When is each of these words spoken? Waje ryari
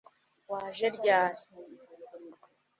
Waje 0.51 0.85
ryari 0.95 1.41